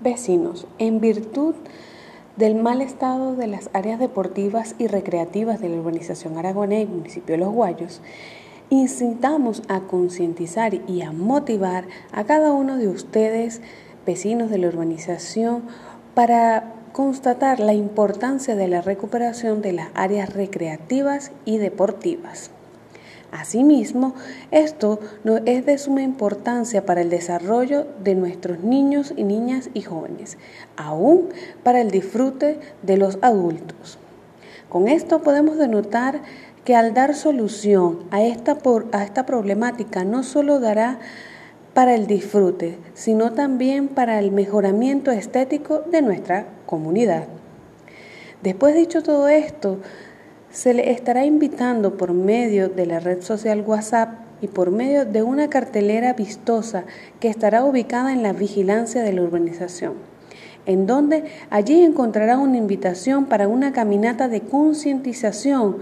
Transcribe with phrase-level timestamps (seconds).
[0.00, 1.54] Vecinos, en virtud
[2.36, 7.34] del mal estado de las áreas deportivas y recreativas de la urbanización Aragonés y municipio
[7.34, 8.00] de Los Guayos,
[8.70, 13.60] incitamos a concientizar y a motivar a cada uno de ustedes,
[14.06, 15.62] vecinos de la urbanización,
[16.14, 22.52] para constatar la importancia de la recuperación de las áreas recreativas y deportivas.
[23.30, 24.14] Asimismo,
[24.50, 25.00] esto
[25.44, 30.38] es de suma importancia para el desarrollo de nuestros niños y niñas y jóvenes,
[30.76, 31.28] aún
[31.62, 33.98] para el disfrute de los adultos.
[34.70, 36.22] Con esto podemos denotar
[36.64, 38.58] que al dar solución a esta,
[38.92, 40.98] a esta problemática no solo dará
[41.74, 47.28] para el disfrute, sino también para el mejoramiento estético de nuestra comunidad.
[48.42, 49.78] Después dicho todo esto,
[50.50, 55.22] se le estará invitando por medio de la red social WhatsApp y por medio de
[55.22, 56.84] una cartelera vistosa
[57.20, 59.94] que estará ubicada en la vigilancia de la urbanización,
[60.66, 65.78] en donde allí encontrará una invitación para una caminata de concientización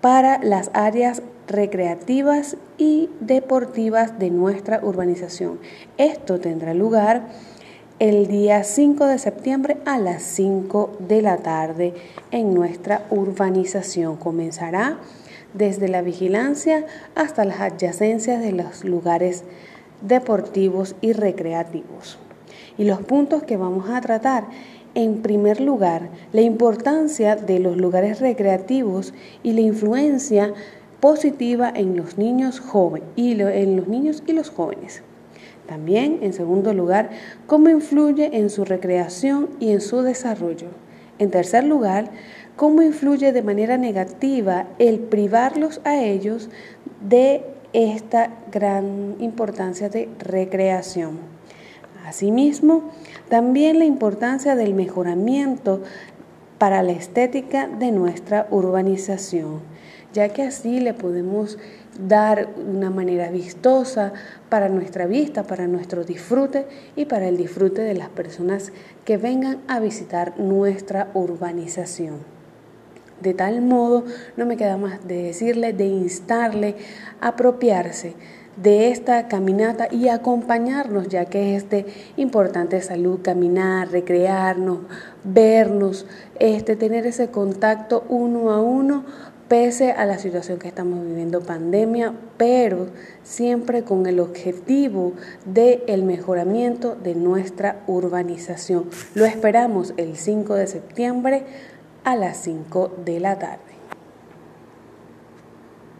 [0.00, 5.58] para las áreas recreativas y deportivas de nuestra urbanización.
[5.96, 7.22] Esto tendrá lugar
[7.98, 11.94] el día 5 de septiembre a las 5 de la tarde
[12.30, 14.16] en nuestra urbanización.
[14.16, 14.98] Comenzará
[15.52, 19.42] desde la vigilancia hasta las adyacencias de los lugares
[20.00, 22.18] deportivos y recreativos.
[22.76, 24.44] Y los puntos que vamos a tratar,
[24.94, 30.54] en primer lugar, la importancia de los lugares recreativos y la influencia
[31.00, 32.62] positiva en los niños
[33.16, 35.02] y en los niños y los jóvenes.
[35.68, 37.10] También, en segundo lugar,
[37.46, 40.68] cómo influye en su recreación y en su desarrollo.
[41.18, 42.10] En tercer lugar,
[42.56, 46.48] cómo influye de manera negativa el privarlos a ellos
[47.06, 47.44] de
[47.74, 51.18] esta gran importancia de recreación.
[52.06, 52.90] Asimismo,
[53.28, 55.82] también la importancia del mejoramiento
[56.56, 59.60] para la estética de nuestra urbanización,
[60.18, 61.58] ya que así le podemos
[61.96, 64.12] dar una manera vistosa
[64.48, 66.66] para nuestra vista, para nuestro disfrute
[66.96, 68.72] y para el disfrute de las personas
[69.04, 72.16] que vengan a visitar nuestra urbanización.
[73.20, 74.06] De tal modo,
[74.36, 76.74] no me queda más de decirle, de instarle
[77.20, 78.16] a apropiarse
[78.60, 84.78] de esta caminata y acompañarnos, ya que es de importante salud, caminar, recrearnos,
[85.22, 86.06] vernos,
[86.40, 89.04] este, tener ese contacto uno a uno
[89.48, 92.88] pese a la situación que estamos viviendo pandemia, pero
[93.24, 95.14] siempre con el objetivo
[95.46, 98.84] de el mejoramiento de nuestra urbanización.
[99.14, 101.44] Lo esperamos el 5 de septiembre
[102.04, 103.77] a las 5 de la tarde.